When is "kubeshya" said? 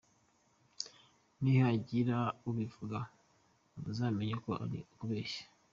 4.97-5.43